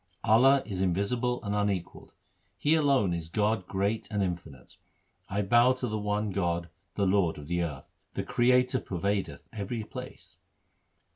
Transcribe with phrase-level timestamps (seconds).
[0.23, 2.11] Allah is invisible and unequalled;
[2.57, 4.77] He alone is God great and infinite.
[5.29, 7.85] I bow to the one God, the Lord of the earth:
[8.15, 10.39] The Creator pervadeth every place.